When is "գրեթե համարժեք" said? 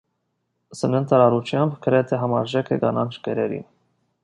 1.85-2.73